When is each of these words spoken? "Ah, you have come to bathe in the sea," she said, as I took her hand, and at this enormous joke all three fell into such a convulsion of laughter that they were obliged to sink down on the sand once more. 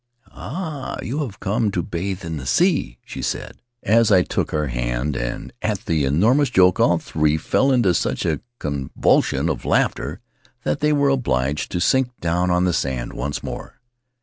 "Ah, 0.31 0.97
you 1.03 1.19
have 1.19 1.39
come 1.39 1.69
to 1.69 1.83
bathe 1.83 2.25
in 2.25 2.37
the 2.37 2.47
sea," 2.47 2.97
she 3.05 3.21
said, 3.21 3.61
as 3.83 4.11
I 4.11 4.23
took 4.23 4.49
her 4.49 4.65
hand, 4.65 5.15
and 5.15 5.53
at 5.61 5.85
this 5.85 6.03
enormous 6.03 6.49
joke 6.49 6.79
all 6.79 6.97
three 6.97 7.37
fell 7.37 7.71
into 7.71 7.93
such 7.93 8.25
a 8.25 8.41
convulsion 8.57 9.47
of 9.47 9.63
laughter 9.63 10.19
that 10.63 10.79
they 10.79 10.91
were 10.91 11.09
obliged 11.09 11.71
to 11.73 11.79
sink 11.79 12.19
down 12.19 12.49
on 12.49 12.63
the 12.65 12.73
sand 12.73 13.13
once 13.13 13.43
more. 13.43 13.79